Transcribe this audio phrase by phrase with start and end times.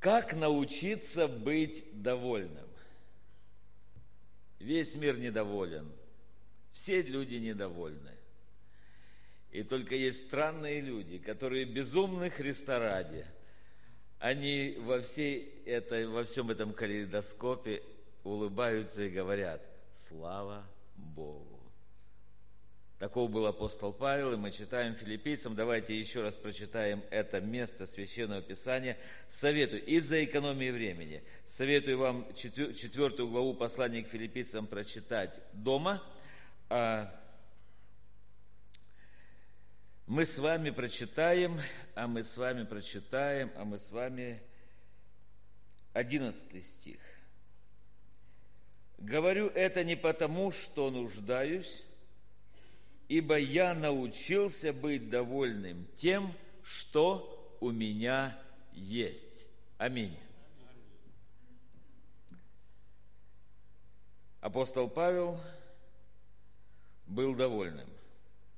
[0.00, 2.68] Как научиться быть довольным?
[4.60, 5.90] Весь мир недоволен.
[6.72, 8.12] Все люди недовольны.
[9.50, 13.24] И только есть странные люди, которые безумны Христа ради.
[14.18, 17.82] Они во, всей этой, во всем этом калейдоскопе
[18.24, 19.62] улыбаются и говорят,
[19.92, 20.64] слава
[20.96, 21.57] Богу.
[22.98, 25.54] Таков был апостол Павел, и мы читаем филиппийцам.
[25.54, 28.98] Давайте еще раз прочитаем это место Священного Писания.
[29.28, 36.02] Советую, из-за экономии времени, советую вам четвертую главу послания к филиппийцам прочитать дома.
[36.70, 37.14] А
[40.08, 41.60] мы с вами прочитаем,
[41.94, 44.42] а мы с вами прочитаем, а мы с вами
[45.92, 46.98] одиннадцатый стих.
[48.98, 51.84] Говорю это не потому, что нуждаюсь,
[53.08, 58.38] ибо я научился быть довольным тем, что у меня
[58.72, 59.46] есть.
[59.78, 60.16] Аминь.
[64.40, 65.40] Апостол Павел
[67.06, 67.88] был довольным.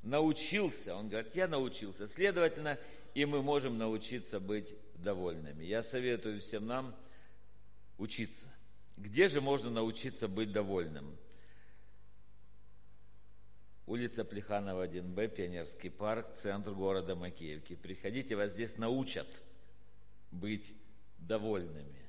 [0.02, 2.08] Научился, он говорит, я научился.
[2.08, 2.78] Следовательно,
[3.14, 5.64] и мы можем научиться быть довольными.
[5.64, 6.94] Я советую всем нам
[7.98, 8.46] учиться.
[8.96, 11.16] Где же можно научиться быть довольным?
[13.90, 17.74] Улица Плеханова 1Б, Пионерский парк, центр города Макеевки.
[17.74, 19.26] Приходите, вас здесь научат
[20.30, 20.72] быть
[21.18, 22.08] довольными.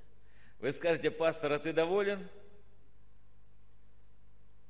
[0.59, 2.29] Вы скажете, пастор, а ты доволен?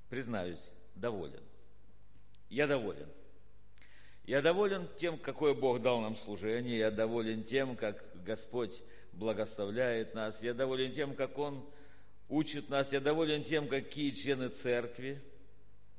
[0.10, 1.44] Признаюсь, доволен.
[2.50, 3.10] Я доволен.
[4.24, 6.78] Я доволен тем, какое Бог дал нам служение.
[6.78, 8.82] Я доволен тем, как Господь
[9.12, 10.42] благословляет нас.
[10.42, 11.70] Я доволен тем, как Он
[12.30, 12.94] учит нас.
[12.94, 15.22] Я доволен тем, какие члены церкви–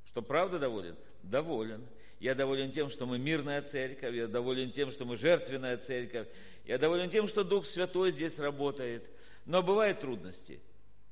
[0.06, 0.96] что правда доволен?
[1.22, 1.86] Доволен.
[2.20, 6.28] Я доволен тем, что мы мирная церковь, я доволен тем, что мы жертвенная церковь,
[6.64, 9.04] я доволен тем, что Дух Святой здесь работает.
[9.44, 10.60] Но бывают трудности.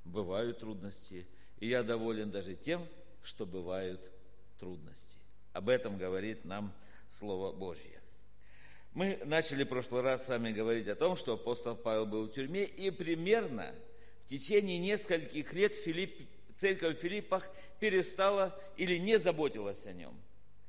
[0.04, 1.26] Бывают трудности.
[1.58, 2.86] И я доволен даже тем,
[3.22, 4.00] что бывают
[4.58, 5.18] трудности.
[5.52, 6.72] Об этом говорит нам
[7.08, 8.00] Слово Божье.
[8.92, 12.32] Мы начали в прошлый раз с вами говорить о том, что апостол Павел был в
[12.32, 13.74] тюрьме, и примерно
[14.24, 16.28] в течение нескольких лет Филипп
[16.60, 17.48] церковь в Филиппах
[17.78, 20.14] перестала или не заботилась о нем.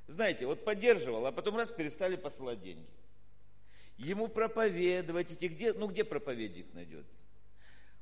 [0.07, 2.90] Знаете, вот поддерживала, а потом раз перестали посылать деньги.
[3.97, 7.06] Ему проповедовать идти, где, ну где проповедник найдет?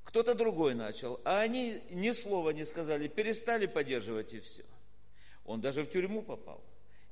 [0.03, 4.63] Кто-то другой начал, а они ни слова не сказали, перестали поддерживать и все.
[5.45, 6.63] Он даже в тюрьму попал.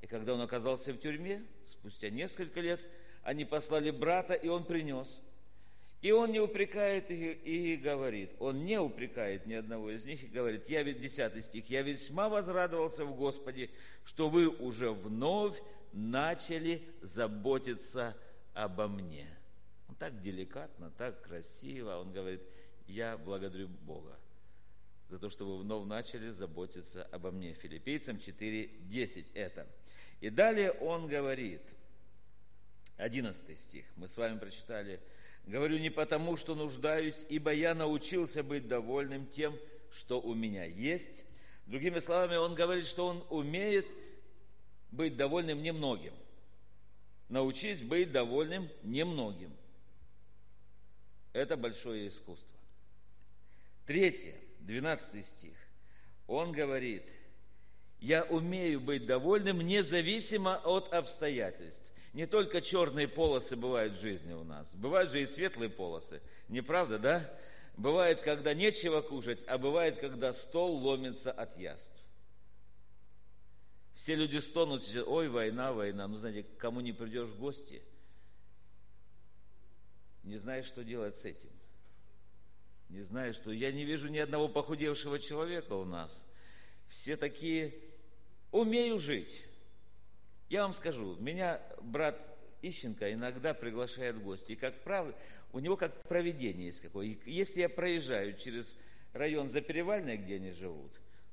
[0.01, 2.79] И когда он оказался в тюрьме, спустя несколько лет,
[3.23, 5.21] они послали брата, и он принес.
[6.07, 10.27] И он не упрекает их и говорит, он не упрекает ни одного из них и
[10.27, 13.69] говорит, я ведь, 10 стих, я весьма возрадовался в Господе,
[14.05, 18.15] что вы уже вновь начали заботиться
[18.53, 19.27] обо мне.
[19.89, 22.41] Он так деликатно, так красиво, он говорит,
[22.87, 24.17] я благодарю Бога
[25.09, 27.53] за то, что вы вновь начали заботиться обо мне.
[27.53, 29.67] Филиппийцам 4.10 это.
[30.21, 31.63] И далее он говорит,
[32.95, 35.01] 11 стих, мы с вами прочитали
[35.47, 39.57] Говорю не потому, что нуждаюсь, ибо я научился быть довольным тем,
[39.91, 41.23] что у меня есть.
[41.67, 43.87] Другими словами, он говорит, что он умеет
[44.91, 46.13] быть довольным немногим.
[47.29, 49.55] Научись быть довольным немногим.
[51.31, 52.57] Это большое искусство.
[53.85, 55.55] Третье, 12 стих.
[56.27, 57.09] Он говорит,
[58.01, 64.43] я умею быть довольным независимо от обстоятельств не только черные полосы бывают в жизни у
[64.43, 66.21] нас, бывают же и светлые полосы.
[66.47, 67.39] Не правда, да?
[67.75, 71.93] Бывает, когда нечего кушать, а бывает, когда стол ломится от яств.
[73.93, 76.07] Все люди стонут, ой, война, война.
[76.07, 77.83] Ну, знаете, кому не придешь в гости,
[80.23, 81.49] не знаешь, что делать с этим.
[82.89, 83.51] Не знаю, что...
[83.51, 86.25] Я не вижу ни одного похудевшего человека у нас.
[86.87, 87.73] Все такие,
[88.51, 89.46] умею жить.
[90.49, 92.17] Я вам скажу, меня брат
[92.61, 94.53] Ищенко иногда приглашает в гости.
[94.53, 95.13] И, как правило,
[95.51, 97.17] у него как проведение есть какое.
[97.25, 98.77] Если я проезжаю через
[99.13, 100.91] район Заперевальный, где они живут,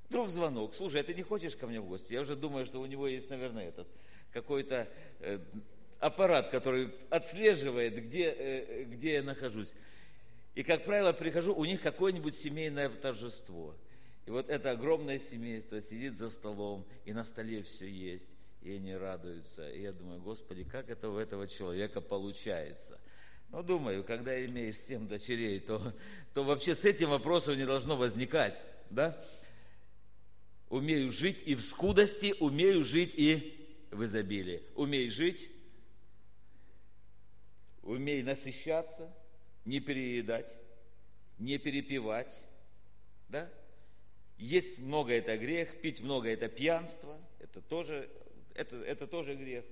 [0.08, 2.12] вдруг звонок, слушай, а ты не хочешь ко мне в гости?
[2.12, 3.86] Я уже думаю, что у него есть, наверное, этот
[4.32, 4.88] какой-то
[5.20, 5.38] э,
[6.00, 9.72] аппарат, который отслеживает, где, э, где я нахожусь.
[10.56, 13.74] И, как правило, прихожу, у них какое-нибудь семейное торжество.
[14.26, 18.33] И вот это огромное семейство сидит за столом, и на столе все есть
[18.64, 19.70] и они радуются.
[19.70, 22.98] И я думаю, Господи, как это у этого человека получается?
[23.50, 25.94] Но думаю, когда имеешь семь дочерей, то,
[26.32, 28.64] то вообще с этим вопросом не должно возникать.
[28.88, 29.22] Да?
[30.70, 34.62] Умею жить и в скудости, умею жить и в изобилии.
[34.74, 35.50] Умей жить,
[37.82, 39.14] умей насыщаться,
[39.66, 40.56] не переедать,
[41.38, 42.40] не перепивать,
[43.28, 43.50] да?
[44.36, 48.10] Есть много– это грех, пить много– это пьянство, это тоже,
[48.54, 49.64] это, это тоже грех.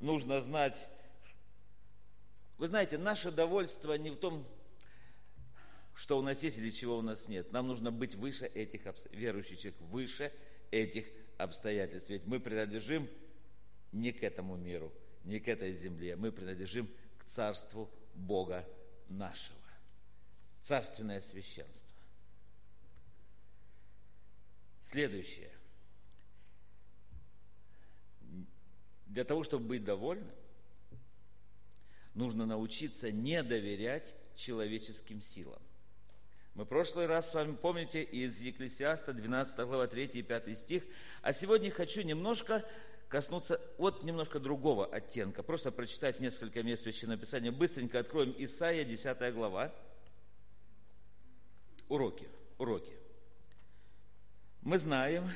[0.00, 0.88] Нужно знать,
[2.58, 4.46] вы знаете, наше довольство не в том,
[5.94, 7.52] что у нас есть или чего у нас нет.
[7.52, 8.82] Нам нужно быть выше этих
[9.12, 10.32] верующих человек, выше
[10.70, 11.06] этих
[11.38, 12.10] обстоятельств.
[12.10, 13.08] Ведь мы принадлежим
[13.92, 14.92] не к этому миру,
[15.24, 16.16] не к этой земле.
[16.16, 18.68] Мы принадлежим к Царству Бога
[19.08, 19.58] нашего.
[20.62, 21.88] Царственное священство.
[24.82, 25.53] Следующее.
[29.06, 30.30] Для того, чтобы быть довольным,
[32.14, 35.60] нужно научиться не доверять человеческим силам.
[36.54, 40.84] Мы в прошлый раз с вами, помните, из Екклесиаста, 12 глава, 3 и 5 стих.
[41.20, 42.64] А сегодня хочу немножко
[43.08, 45.42] коснуться вот немножко другого оттенка.
[45.42, 47.50] Просто прочитать несколько мест Священного Писания.
[47.50, 49.74] Быстренько откроем Исаия, 10 глава.
[51.88, 52.28] Уроки,
[52.58, 52.92] уроки.
[54.62, 55.28] Мы знаем,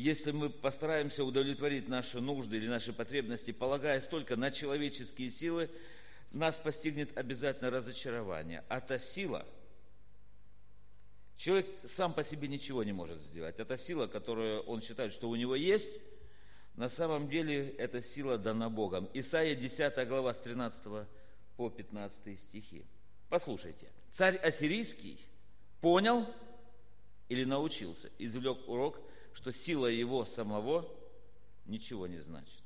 [0.00, 5.68] если мы постараемся удовлетворить наши нужды или наши потребности, полагаясь только на человеческие силы,
[6.32, 8.64] нас постигнет обязательно разочарование.
[8.68, 9.46] А та сила,
[11.36, 13.58] человек сам по себе ничего не может сделать.
[13.58, 16.00] Это сила, которую он считает, что у него есть,
[16.76, 19.06] на самом деле эта сила дана Богом.
[19.12, 21.06] Исайя 10 глава с 13
[21.58, 22.86] по 15 стихи.
[23.28, 23.88] Послушайте.
[24.12, 25.20] Царь Ассирийский
[25.82, 26.26] понял
[27.28, 28.98] или научился, извлек урок,
[29.34, 30.88] что сила его самого
[31.66, 32.62] ничего не значит.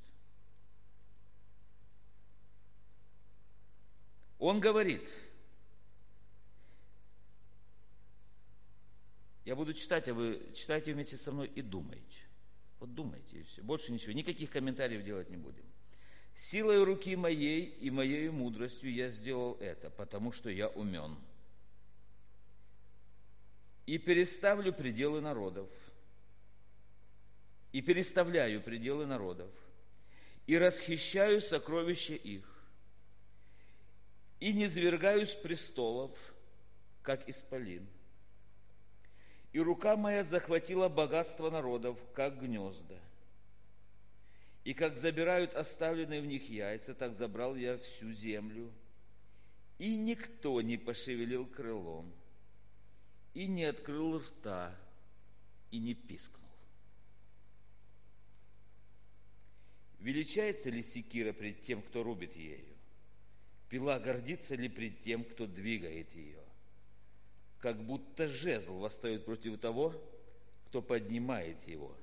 [4.38, 5.08] Он говорит,
[9.44, 12.19] я буду читать, а вы читайте вместе со мной и думайте.
[12.81, 13.62] Вот думайте, и все.
[13.62, 14.12] Больше ничего.
[14.12, 15.64] Никаких комментариев делать не будем.
[16.37, 21.16] Силой руки моей и моей мудростью я сделал это, потому что я умен.
[23.87, 25.70] И переставлю пределы народов.
[27.75, 29.50] И переставляю пределы народов.
[30.47, 32.49] И расхищаю сокровища их.
[34.41, 36.11] И не свергаю с престолов,
[37.03, 37.87] как исполин
[39.55, 42.99] и рука моя захватила богатство народов, как гнезда.
[44.65, 48.73] И как забирают оставленные в них яйца, так забрал я всю землю.
[49.79, 52.12] И никто не пошевелил крылом,
[53.32, 54.75] и не открыл рта,
[55.71, 56.44] и не пискнул.
[60.04, 62.76] Величается ли секира пред тем, кто рубит ею?
[63.68, 66.44] Пила гордится ли пред тем, кто двигает ее?
[67.64, 69.94] как будто жезл восстает против того,
[70.66, 71.96] кто поднимает его,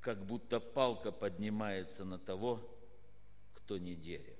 [0.00, 2.60] как будто палка поднимается на того,
[3.54, 4.36] кто не дерево.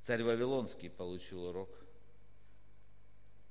[0.00, 1.68] Царь Вавилонский получил урок.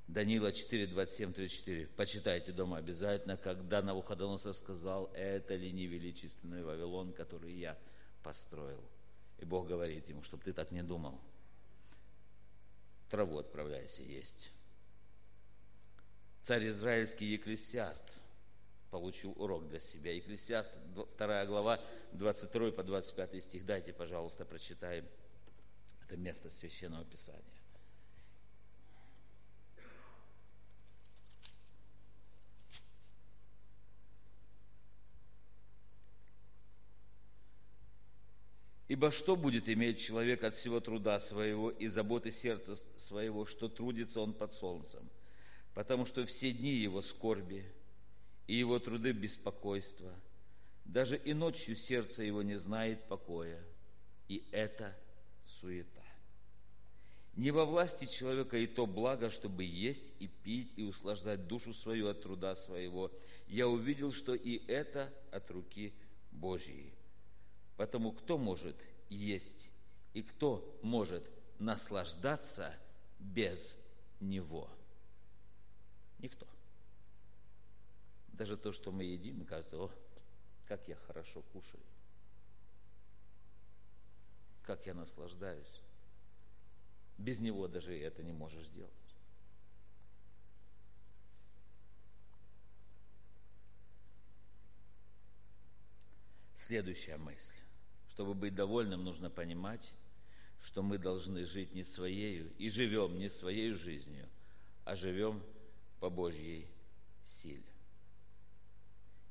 [0.09, 1.87] Данила 4, 27, 34.
[1.95, 7.77] Почитайте дома обязательно, когда Навуходоносор сказал, это ли не величественный Вавилон, который я
[8.23, 8.83] построил.
[9.37, 11.21] И Бог говорит ему, чтобы ты так не думал.
[13.11, 14.49] Траву отправляйся есть.
[16.41, 18.19] Царь израильский Екклесиаст
[18.89, 20.11] получил урок для себя.
[20.11, 20.71] Екклесиаст,
[21.19, 21.79] 2 глава,
[22.13, 23.63] 22 по 25 стих.
[23.63, 25.05] Дайте, пожалуйста, прочитаем
[26.01, 27.58] это место Священного Писания.
[38.89, 44.19] Ибо что будет иметь человек от всего труда своего и заботы сердца своего, что трудится
[44.19, 45.07] он под солнцем?
[45.75, 47.63] Потому что все дни его скорби
[48.47, 50.11] и его труды беспокойства.
[50.85, 53.63] Даже и ночью сердце его не знает покоя,
[54.27, 54.97] и это
[55.45, 56.03] суета.
[57.35, 62.07] Не во власти человека и то благо, чтобы есть и пить и услаждать душу свою
[62.07, 63.11] от труда своего.
[63.47, 65.93] Я увидел, что и это от руки
[66.31, 66.91] Божьей.
[67.79, 68.75] Потому кто может
[69.07, 69.69] есть
[70.13, 71.23] и кто может
[71.59, 72.75] наслаждаться
[73.19, 73.73] без
[74.19, 74.69] него?
[76.17, 76.45] Никто.
[78.33, 79.89] Даже то, что мы едим, кажется, о,
[80.67, 81.81] как я хорошо кушаю,
[84.63, 85.79] как я наслаждаюсь.
[87.17, 88.91] Без него даже это не можешь сделать.
[96.55, 97.55] Следующая мысль.
[98.19, 99.93] Чтобы быть довольным, нужно понимать,
[100.59, 104.27] что мы должны жить не своею и живем не своей жизнью,
[104.83, 105.41] а живем
[106.01, 106.67] по Божьей
[107.23, 107.63] силе.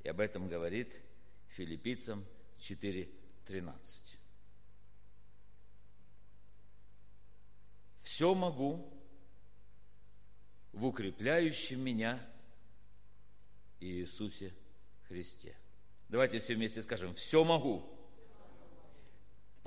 [0.05, 1.03] И об этом говорит
[1.49, 2.25] филиппийцам
[2.61, 3.75] 4.13.
[8.05, 8.91] «Все могу
[10.73, 12.27] в укрепляющем меня
[13.81, 14.55] Иисусе
[15.09, 15.55] Христе».
[16.09, 17.98] Давайте все вместе скажем «Все могу»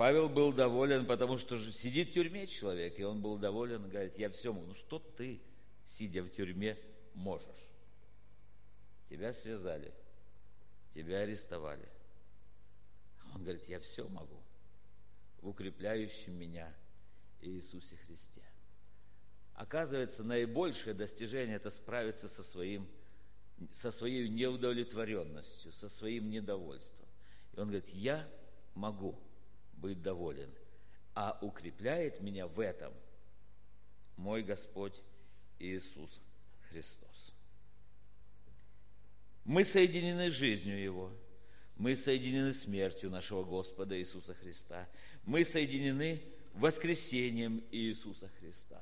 [0.02, 4.32] Павел был доволен, потому что сидит в тюрьме человек, и он был доволен, говорит, я
[4.32, 4.66] все могу.
[4.66, 5.40] Ну что ты,
[5.86, 6.76] сидя в тюрьме,
[7.14, 7.68] можешь?
[9.12, 9.94] Тебя связали,
[10.90, 11.88] тебя арестовали.
[13.36, 14.42] Он говорит, я все могу
[15.40, 16.74] в укрепляющем меня
[17.40, 18.42] Иисусе Христе.
[19.54, 22.90] Оказывается, наибольшее достижение– это справиться со, своим,
[23.72, 27.08] со своей неудовлетворенностью, со своим недовольством.
[27.54, 28.28] И он говорит, я
[28.74, 29.16] могу
[29.82, 30.50] быть доволен,
[31.14, 32.94] а укрепляет меня в этом
[34.16, 35.02] мой Господь
[35.60, 36.22] Иисус
[36.70, 37.34] Христос.
[39.44, 41.12] Мы соединены жизнью Его,
[41.76, 44.88] мы соединены смертью нашего Господа Иисуса Христа,
[45.26, 46.22] мы соединены
[46.54, 48.82] воскресением Иисуса Христа.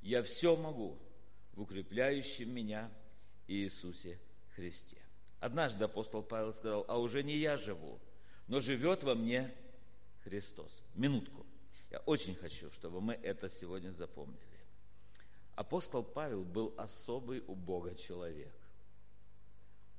[0.00, 0.96] Я все могу
[1.54, 2.90] в укрепляющем меня
[3.48, 4.20] Иисусе
[4.54, 4.98] Христе.
[5.40, 7.98] Однажды апостол Павел сказал, а уже не я живу,
[8.46, 9.52] но живет во мне
[10.28, 10.82] Христос.
[10.94, 11.46] Минутку.
[11.90, 14.38] Я очень хочу, чтобы мы это сегодня запомнили.
[15.54, 18.54] Апостол Павел был особый у Бога человек.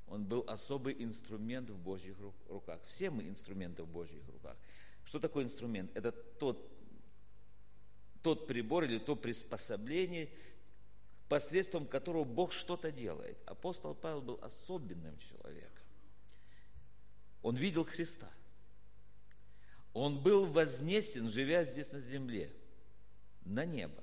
[0.08, 2.16] Он был особый инструмент в Божьих
[2.48, 2.80] руках.
[2.88, 4.56] Все мы инструменты в Божьих руках.
[5.04, 5.92] Что такое инструмент?
[5.96, 6.72] Это тот,
[8.22, 10.30] тот прибор или то приспособление,
[11.28, 13.38] посредством которого Бог что-то делает.
[13.46, 15.86] Апостол Павел был особенным человеком.
[17.42, 18.32] Он видел Христа.
[20.00, 22.50] Он был вознесен, живя здесь на земле,
[23.44, 24.02] на небо.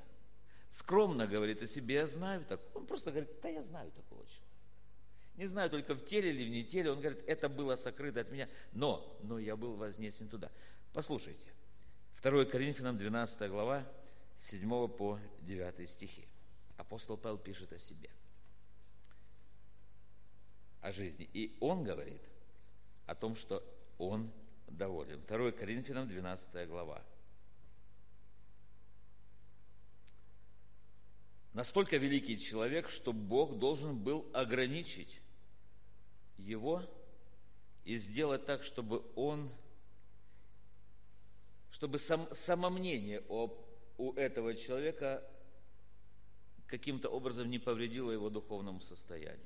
[0.68, 2.60] Скромно говорит о себе, я знаю так.
[2.74, 4.44] Он просто говорит, да я знаю такого человека.
[5.36, 6.90] Не знаю, только в теле или в не теле.
[6.90, 10.52] Он говорит, это было сокрыто от меня, но, но я был вознесен туда.
[10.92, 11.46] Послушайте.
[12.22, 13.82] 2 Коринфянам 12 глава,
[14.36, 16.28] 7 по 9 стихи.
[16.76, 18.10] Апостол Павел пишет о себе,
[20.82, 21.26] о жизни.
[21.32, 22.20] И он говорит
[23.06, 23.64] о том, что
[23.96, 24.30] он
[24.68, 25.20] доволен.
[25.26, 27.02] 2 Коринфянам 12 глава.
[31.52, 35.20] Настолько великий человек, что Бог должен был ограничить
[36.36, 36.82] его
[37.84, 39.50] и сделать так, чтобы он,
[41.70, 43.50] чтобы сам, самомнение о,
[43.96, 45.26] у этого человека
[46.66, 49.40] каким-то образом не повредило его духовному состоянию.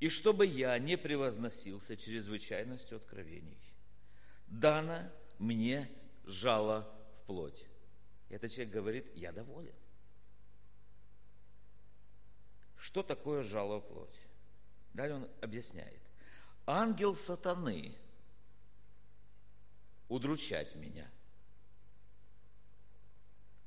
[0.00, 3.56] И чтобы я не превозносился чрезвычайностью откровений–
[4.50, 5.90] дано мне
[6.24, 6.92] жало
[7.22, 7.64] в плоть.
[8.28, 9.74] И этот человек говорит, я доволен.
[12.76, 14.20] Что такое жало в плоть?
[14.92, 16.00] Далее он объясняет.
[16.66, 17.96] Ангел сатаны
[20.08, 21.10] удручать меня.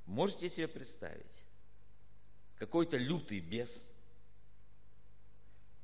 [0.05, 1.43] Можете себе представить?
[2.57, 3.87] Какой-то лютый бес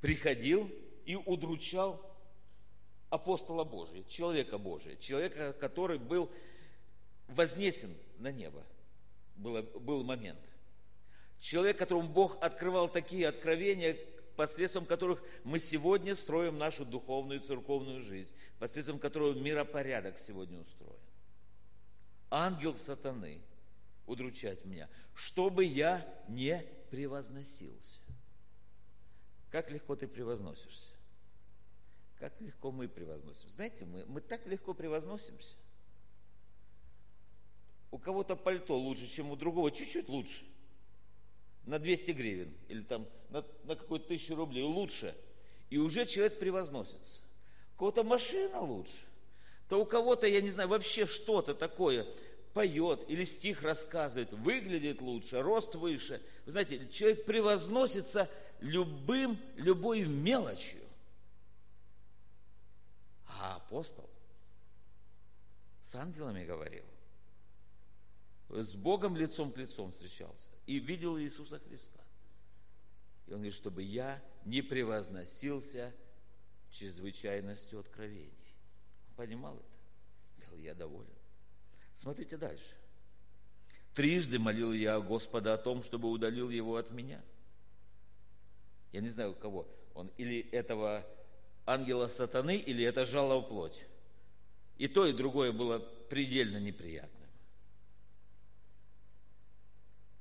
[0.01, 0.70] приходил
[1.06, 2.09] и удручал
[3.10, 6.30] апостола Божия, человека Божия, человека, который был
[7.28, 8.63] вознесен на небо.
[9.36, 10.39] Был, был момент.
[11.39, 13.98] Человек, которому Бог открывал такие откровения,
[14.36, 21.00] посредством которых мы сегодня строим нашу духовную церковную жизнь, посредством которого миропорядок сегодня устроен.
[22.30, 23.42] Ангел сатаны
[24.06, 28.00] удручать меня, чтобы я не превозносился.
[29.50, 30.94] Как легко ты превозносишься?
[32.19, 33.49] Как легко мы превозносим.
[33.49, 35.55] Знаете, мы, мы так легко превозносимся.
[37.91, 40.43] У кого-то пальто лучше, чем у другого, чуть-чуть лучше.
[41.65, 45.15] На 200 гривен или там на, на какую-то тысячу рублей лучше.
[45.69, 47.21] И уже человек превозносится.
[47.75, 48.99] У кого-то машина лучше.
[49.69, 52.05] То у кого-то, я не знаю, вообще что-то такое
[52.53, 56.21] поет или стих рассказывает, выглядит лучше, рост выше.
[56.45, 60.81] Вы знаете, человек превозносится любым, любой мелочью.
[63.41, 64.10] А апостол
[65.81, 66.84] с ангелами говорил,
[68.50, 72.01] с Богом лицом к лицом встречался и видел Иисуса Христа.
[73.27, 75.96] И он говорит, чтобы я не превозносился
[76.69, 78.34] чрезвычайностью откровений.
[79.08, 80.46] Он понимал это?
[80.46, 81.08] Говорил, я доволен.
[81.96, 82.75] Смотрите дальше.
[83.93, 87.24] Трижды молил я Господа о том, чтобы удалил его от меня.
[88.91, 90.12] Я не знаю, у кого он.
[90.17, 91.05] Или этого
[91.69, 93.85] ангела сатаны или это жало в плоть.
[94.77, 97.29] И то, и другое было предельно неприятным.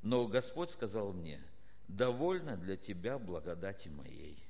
[0.02, 1.42] Но Господь сказал мне,
[1.88, 4.42] довольно для тебя благодати моей,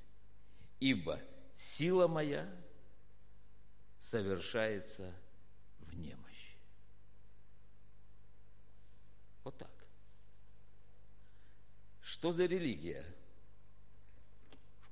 [0.79, 1.21] ибо
[1.55, 2.49] сила моя
[3.99, 5.13] совершается
[5.79, 6.57] в немощи.
[9.43, 9.71] Вот так.
[12.01, 13.05] Что за религия,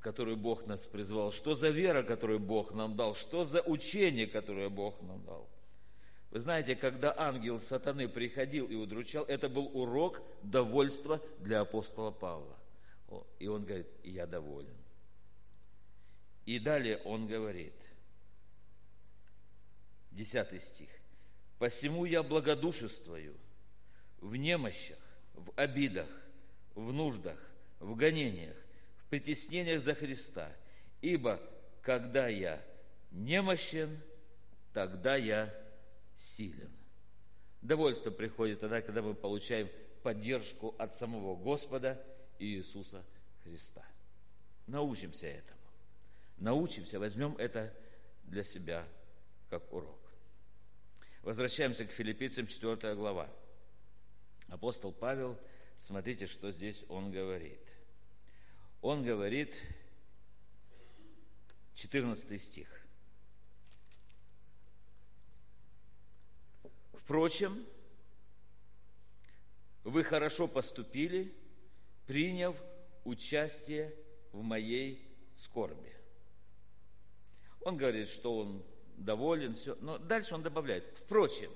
[0.07, 1.33] которую Бог нас призвал?
[1.33, 3.13] Что за вера, которую Бог нам дал?
[3.13, 5.49] Что за учение, которое Бог нам дал?
[6.31, 12.57] Вы знаете, когда ангел сатаны приходил и удручал, это был урок довольства для апостола Павла.
[13.37, 14.77] И он говорит, я доволен.
[16.45, 17.75] И далее он говорит,
[20.11, 20.89] 10 стих,
[21.59, 23.35] «Посему я благодушествую
[24.21, 24.99] в немощах,
[25.33, 26.07] в обидах,
[26.75, 27.37] в нуждах,
[27.81, 28.55] в гонениях,
[29.09, 30.51] притеснениях за Христа,
[31.01, 31.39] ибо
[31.81, 32.61] когда я
[33.11, 33.99] немощен,
[34.73, 35.53] тогда я
[36.15, 36.71] силен.
[37.61, 39.69] Довольство приходит тогда, когда мы получаем
[40.03, 42.01] поддержку от самого Господа
[42.39, 43.03] Иисуса
[43.43, 43.83] Христа.
[44.67, 45.59] Научимся этому.
[46.37, 47.73] Научимся, возьмем это
[48.25, 48.85] для себя
[49.49, 49.99] как урок.
[51.23, 53.29] Возвращаемся к филиппийцам, 4 глава.
[54.49, 55.37] Апостол Павел,
[55.77, 57.59] смотрите, что здесь он говорит.
[58.81, 59.55] Он говорит,
[61.75, 62.67] 14 стих.
[66.93, 67.65] Впрочем,
[69.83, 71.33] вы хорошо поступили,
[72.05, 72.55] приняв
[73.05, 73.95] участие
[74.31, 75.93] в моей скорби.
[77.61, 78.63] Он говорит, что он
[78.97, 79.75] доволен, все.
[79.75, 81.51] Но дальше он добавляет, впрочем,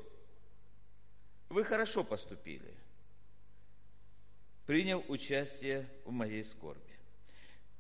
[1.50, 2.74] вы хорошо поступили,
[4.66, 6.91] приняв участие в моей скорби.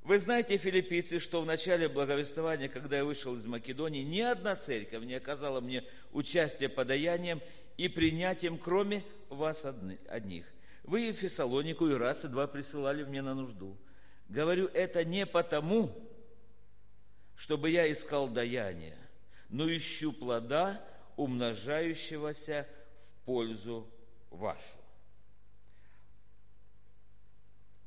[0.03, 5.03] Вы знаете, филиппийцы, что в начале благовествования, когда я вышел из Македонии, ни одна церковь
[5.03, 7.39] не оказала мне участия подаянием
[7.77, 9.65] и принятием, кроме вас
[10.07, 10.51] одних.
[10.83, 13.77] Вы и Фессалонику, и раз, и два присылали мне на нужду.
[14.27, 15.95] Говорю это не потому,
[17.35, 18.97] чтобы я искал даяние,
[19.49, 20.83] но ищу плода,
[21.15, 22.67] умножающегося
[22.97, 23.87] в пользу
[24.31, 24.79] вашу.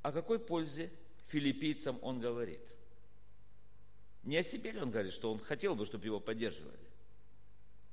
[0.02, 0.92] О какой пользе
[1.34, 2.60] филиппийцам он говорит?
[4.22, 6.78] Не о себе ли он говорит, что он хотел бы, чтобы его поддерживали?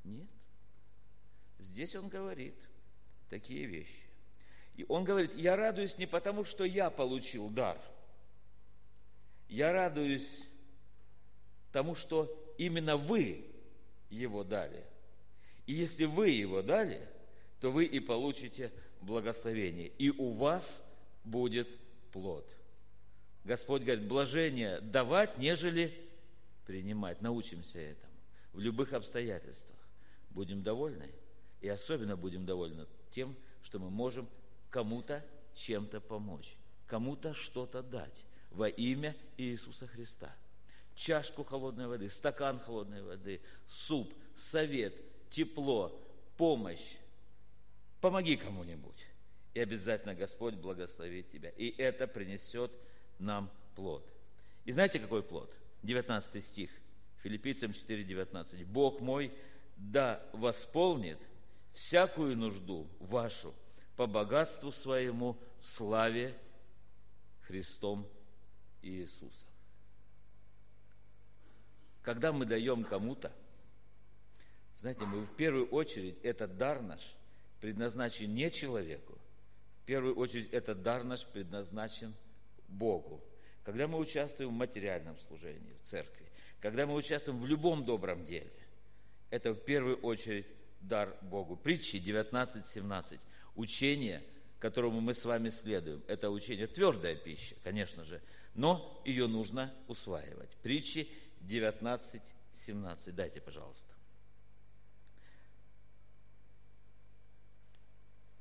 [0.03, 0.27] Нет.
[1.57, 2.53] Здесь он говорит
[3.31, 4.05] такие вещи.
[4.75, 7.81] И он говорит, я радуюсь не потому, что я получил дар.
[9.49, 10.43] Я радуюсь
[11.71, 13.43] тому, что именно вы
[14.11, 14.85] его дали.
[15.65, 17.07] И если вы его дали,
[17.59, 19.87] то вы и получите благословение.
[19.97, 20.85] И у вас
[21.23, 21.67] будет
[22.11, 22.45] плод.
[23.43, 25.93] Господь говорит, блажение давать, нежели
[26.65, 27.21] принимать.
[27.21, 28.13] Научимся этому.
[28.53, 29.77] В любых обстоятельствах.
[30.29, 31.09] Будем довольны.
[31.61, 34.27] И особенно будем довольны тем, что мы можем
[34.69, 35.23] кому-то
[35.53, 36.55] чем-то помочь,
[36.87, 40.33] кому-то что-то дать во имя Иисуса Христа.
[40.95, 44.93] Чашку холодной воды, стакан холодной воды, суп, совет,
[45.29, 45.99] тепло,
[46.37, 46.95] помощь.
[48.01, 49.07] Помоги кому-нибудь.
[49.53, 51.49] И обязательно Господь благословит тебя.
[51.49, 52.71] И это принесет
[53.21, 54.05] нам плод.
[54.65, 55.51] И знаете, какой плод?
[55.83, 56.69] 19 стих,
[57.23, 58.65] Филиппийцам 4:19.
[58.65, 59.31] Бог мой
[59.77, 61.17] да восполнит
[61.73, 63.53] всякую нужду вашу
[63.95, 66.37] по богатству своему в славе
[67.41, 68.07] Христом
[68.81, 69.49] Иисусом.
[72.01, 73.31] Когда мы даем кому-то,
[74.75, 77.01] знаете, мы в первую очередь этот дар наш
[77.59, 79.17] предназначен не человеку,
[79.83, 82.15] в первую очередь этот дар наш предназначен
[82.71, 83.23] Богу.
[83.63, 86.25] Когда мы участвуем в материальном служении, в церкви,
[86.59, 88.51] когда мы участвуем в любом добром деле,
[89.29, 90.47] это в первую очередь
[90.81, 91.55] дар Богу.
[91.55, 93.19] Притчи 19.17.
[93.55, 94.23] Учение,
[94.59, 98.21] которому мы с вами следуем, это учение твердая пища, конечно же,
[98.53, 100.49] но ее нужно усваивать.
[100.57, 101.07] Притчи
[101.41, 103.11] 19.17.
[103.11, 103.93] Дайте, пожалуйста.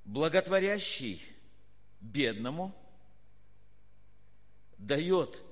[0.04, 1.22] Благотворящий
[2.00, 2.74] бедному
[4.80, 5.42] дает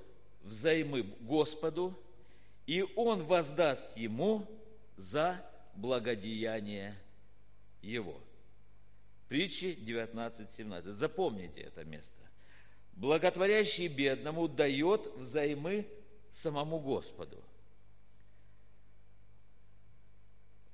[0.41, 1.97] взаймы Господу,
[2.65, 4.45] и Он воздаст ему
[4.97, 5.43] за
[5.75, 6.95] благодеяние
[7.81, 8.19] его.
[9.27, 10.91] Притчи 19.17.
[10.93, 12.15] Запомните это место.
[12.93, 15.87] Благотворящий бедному дает взаймы
[16.31, 17.41] самому Господу.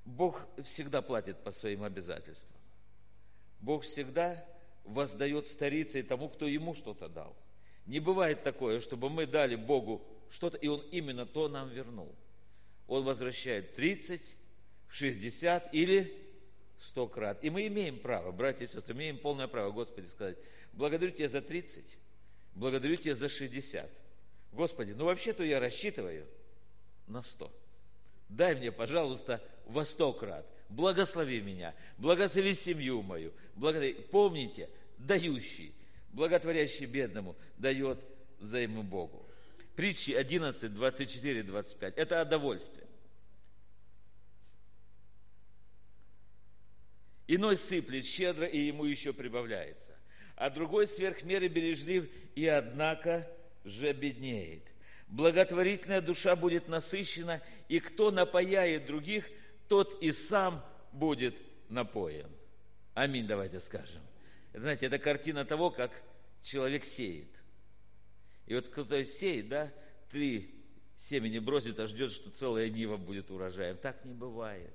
[0.05, 2.59] Бог всегда платит по своим обязательствам.
[3.59, 4.43] Бог всегда
[4.83, 7.35] воздает старице и тому, кто ему что-то дал.
[7.86, 12.13] Не бывает такое, чтобы мы дали Богу что-то, и Он именно то нам вернул.
[12.88, 14.36] Он возвращает 30,
[14.89, 16.13] 60 или
[16.80, 17.43] 100 крат.
[17.43, 20.38] И мы имеем право, братья и сестры, имеем полное право, Господи, сказать,
[20.74, 21.98] благодарю Тебя за 30,
[22.56, 23.89] благодарю Тебя за 60.
[24.52, 26.26] Господи, ну вообще-то я рассчитываю
[27.08, 27.52] на 100.
[28.30, 30.45] Дай мне, пожалуйста, во 100 крат.
[30.69, 33.34] Благослови меня, благослови семью мою.
[33.56, 33.93] Благослови.
[34.12, 35.74] Помните, дающий,
[36.15, 37.99] благотворящий бедному, дает
[38.39, 39.28] взаиму Богу.
[39.75, 41.97] Притчи 11, 24, 25.
[41.97, 42.84] Это о довольстве.
[47.28, 49.95] Иной сыплет щедро, и ему еще прибавляется.
[50.36, 53.30] А другой сверх меры бережлив, и однако
[53.65, 54.63] же беднеет.
[55.08, 59.30] Благотворительная душа будет насыщена, и кто напояет других,
[59.67, 61.36] тот и сам будет
[61.69, 62.30] напоен.
[62.93, 64.01] Аминь, давайте скажем.
[64.55, 65.91] Знаете, это картина того, как
[66.41, 67.27] человек сеет.
[68.47, 69.71] И вот кто-то сеет, да,
[70.09, 70.53] три
[70.97, 73.77] семени бросит, а ждет, что целая нива будет урожаем.
[73.77, 74.73] Так не бывает.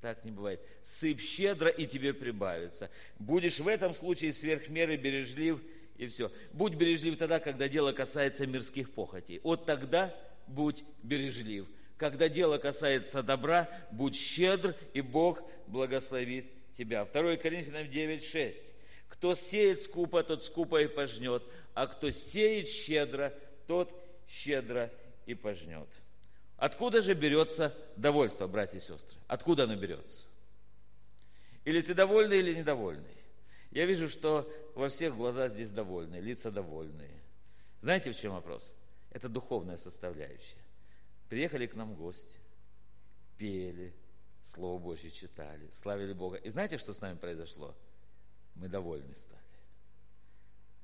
[0.00, 0.60] Так не бывает.
[0.82, 2.90] Сыпь щедро, и тебе прибавится.
[3.18, 5.60] Будешь в этом случае сверх меры бережлив,
[5.96, 6.30] и все.
[6.52, 9.40] Будь бережлив тогда, когда дело касается мирских похотей.
[9.42, 10.14] Вот тогда
[10.46, 11.66] будь бережлив.
[11.96, 17.04] Когда дело касается добра, будь щедр, и Бог благословит тебя.
[17.04, 18.74] 2 Коринфянам 9, 6.
[19.08, 21.42] Кто сеет скупо, тот скупо и пожнет,
[21.74, 23.34] а кто сеет щедро,
[23.66, 23.92] тот
[24.28, 24.92] щедро
[25.26, 25.88] и пожнет.
[26.56, 29.18] Откуда же берется довольство, братья и сестры?
[29.26, 30.26] Откуда оно берется?
[31.64, 33.16] Или ты довольный, или недовольный?
[33.70, 37.22] Я вижу, что во всех глаза здесь довольные, лица довольные.
[37.82, 38.74] Знаете, в чем вопрос?
[39.10, 40.56] Это духовная составляющая.
[41.28, 42.38] Приехали к нам гости,
[43.36, 43.94] пели,
[44.42, 46.38] Слово Божье читали, славили Бога.
[46.38, 47.76] И знаете, что с нами произошло?
[48.58, 49.38] Мы довольны стали.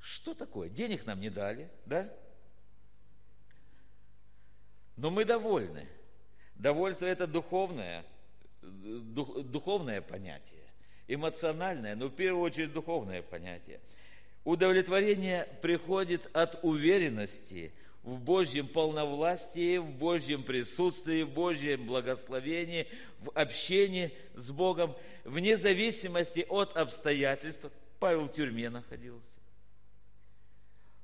[0.00, 0.68] Что такое?
[0.68, 2.12] Денег нам не дали, да?
[4.96, 5.88] Но мы довольны.
[6.54, 8.04] Довольство– это духовное,
[8.62, 10.62] дух, духовное понятие,
[11.08, 13.80] эмоциональное, но в первую очередь духовное понятие.
[14.44, 17.72] Удовлетворение приходит от уверенности
[18.04, 22.86] в Божьем полновластии, в Божьем присутствии, в Божьем благословении,
[23.18, 27.70] в общении с Богом, вне зависимости от обстоятельств.
[27.98, 29.38] Павел в тюрьме находился.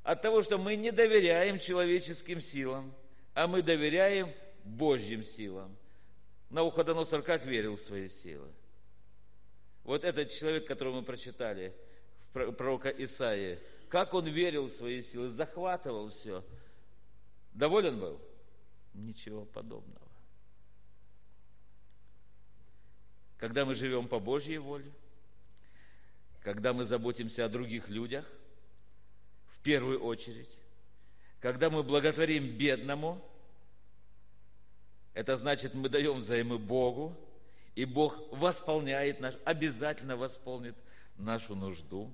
[0.03, 2.95] От того, что мы не доверяем человеческим силам,
[3.33, 4.31] а мы доверяем
[4.65, 5.75] Божьим силам.
[6.51, 8.49] Науходоносор как верил в свои силы?
[9.85, 11.73] Вот этот человек, которого мы прочитали,
[12.33, 13.59] пророка Исаия,
[13.89, 16.45] как он верил в свои силы, захватывал все.
[17.53, 18.21] Доволен был?
[18.95, 20.07] Ничего подобного.
[23.39, 24.91] Когда мы живем по Божьей воле,
[26.43, 28.25] когда мы заботимся о других людях,
[29.47, 30.59] в первую очередь,
[31.41, 33.23] когда мы благотворим бедному,
[35.15, 37.17] это значит, мы даем взаймы Богу,
[37.75, 40.77] и Бог восполняет наш, обязательно восполнит
[41.17, 42.13] нашу нужду.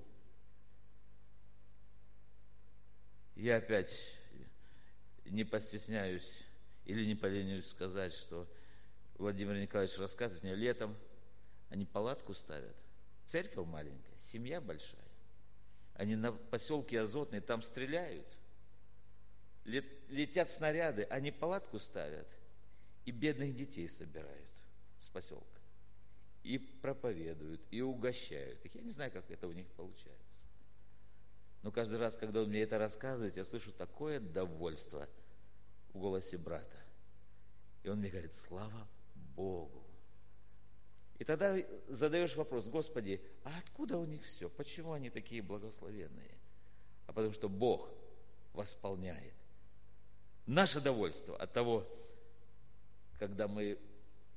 [3.34, 3.90] Я опять
[5.30, 6.44] не постесняюсь
[6.84, 8.46] или не поленюсь сказать, что
[9.18, 10.96] Владимир Николаевич рассказывает мне, летом
[11.70, 12.76] они палатку ставят,
[13.24, 15.00] церковь маленькая, семья большая.
[15.94, 18.26] Они на поселке Азотный там стреляют–
[19.66, 22.26] летят снаряды, они палатку ставят
[23.04, 24.48] и бедных детей собирают
[24.98, 25.44] с поселка.
[26.42, 28.58] И проповедуют, и угощают.
[28.72, 30.45] Я не знаю, как это у них получается.
[31.66, 35.08] Но каждый раз, когда он мне это рассказывает, я слышу такое довольство
[35.92, 36.80] в голосе брата.
[37.82, 38.86] И он мне говорит, слава
[39.34, 39.82] Богу.
[41.18, 41.56] И тогда
[41.88, 44.48] задаешь вопрос, Господи, а откуда у них все?
[44.48, 46.38] Почему они такие благословенные?
[47.08, 47.90] А потому что Бог
[48.52, 49.34] восполняет
[50.46, 51.84] наше довольство от того,
[53.18, 53.76] когда мы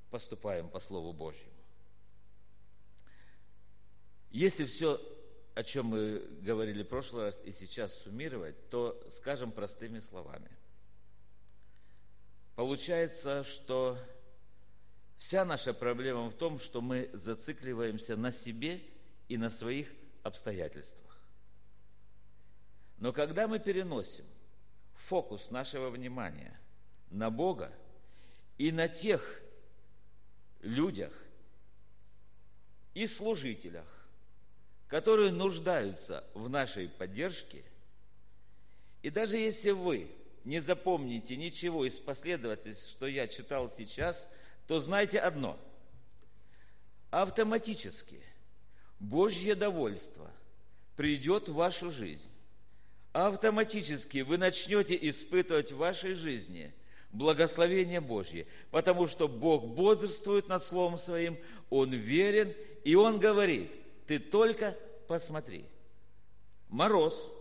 [0.09, 1.53] поступаем по Слову Божьему.
[4.31, 4.99] Если все,
[5.59, 10.49] о чем мы говорили в прошлый раз и сейчас суммировать, то скажем простыми словами.
[12.55, 13.99] Получается, что
[15.17, 18.81] вся наша проблема в том, что мы зацикливаемся на себе
[19.27, 19.89] и на своих
[20.23, 21.19] обстоятельствах.
[22.97, 24.25] Но когда мы переносим
[24.95, 26.57] фокус нашего внимания
[27.09, 27.73] на Бога
[28.57, 29.41] и на тех
[30.61, 31.11] людях
[32.93, 33.98] и служителях,
[34.89, 37.63] которые нуждаются в нашей поддержке.
[39.01, 40.11] И даже если вы
[40.43, 44.29] не запомните ничего из последовательств, что я читал сейчас,
[44.67, 45.57] то знайте одно.
[47.11, 48.21] Автоматически
[48.99, 50.29] Божье довольство
[50.97, 52.29] придет в вашу жизнь
[53.13, 56.73] автоматически вы начнете испытывать в вашей жизни
[57.11, 61.37] благословение Божье, потому что Бог бодрствует над Словом Своим,
[61.69, 63.71] Он верен, и Он говорит,
[64.09, 64.75] ты только
[65.07, 65.67] посмотри.
[66.67, 67.31] Мороз,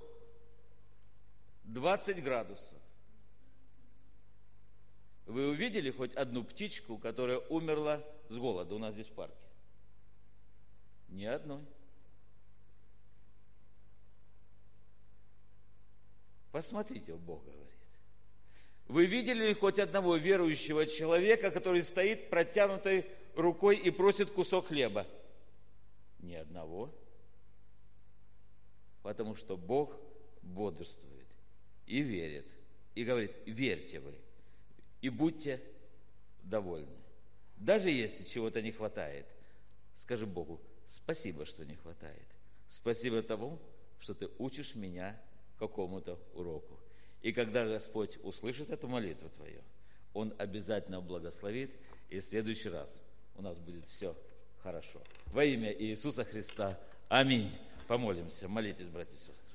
[1.64, 2.76] 20 градусов.
[5.24, 9.35] Вы увидели хоть одну птичку, которая умерла с голода у нас здесь в парке?
[11.09, 11.64] Ни одной.
[16.52, 17.64] Посмотрите, Бог говорит.
[18.88, 25.07] Вы видели ли хоть одного верующего человека, который стоит протянутой рукой и просит кусок хлеба?
[26.20, 26.94] Ни одного.
[29.02, 29.96] Потому что Бог
[30.42, 31.26] бодрствует
[31.87, 32.46] и верит.
[32.94, 34.14] И говорит, верьте вы
[35.00, 35.61] и будьте
[36.42, 36.96] довольны.
[37.57, 39.26] Даже если чего-то не хватает,
[39.96, 42.26] скажи Богу, спасибо, что не хватает.
[42.68, 43.59] Спасибо тому,
[44.00, 45.20] что ты учишь меня
[45.59, 46.78] какому-то уроку.
[47.22, 49.61] И когда Господь услышит эту молитву твою,
[50.14, 51.72] Он обязательно благословит,
[52.11, 53.02] и в следующий раз
[53.35, 54.16] у нас будет все
[54.62, 55.01] хорошо.
[55.27, 56.79] Во имя Иисуса Христа.
[57.09, 57.53] Аминь.
[57.87, 58.49] Помолимся.
[58.49, 59.47] Молитесь, братья и сестры.